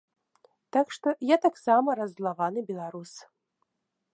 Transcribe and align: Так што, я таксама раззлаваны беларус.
Так 0.77 0.87
што, 0.95 1.13
я 1.31 1.37
таксама 1.45 1.97
раззлаваны 2.01 2.59
беларус. 2.71 3.11